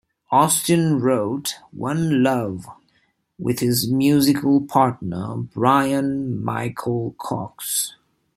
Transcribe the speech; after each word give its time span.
Austin 0.31 0.99
wrote 0.99 1.57
"One 1.71 2.23
Love" 2.23 2.65
with 3.37 3.59
his 3.59 3.87
musical 3.87 4.61
partner 4.61 5.35
Bryan 5.37 6.43
Michael-Cox. 6.43 7.93